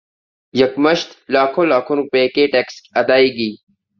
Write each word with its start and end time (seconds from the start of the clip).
یکمشت 0.53 1.09
لاکھوں 1.33 1.65
لاکھوں 1.65 1.95
روپے 1.97 2.27
کے 2.35 2.47
ٹیکس 2.53 2.75
ادائیگی 2.95 3.51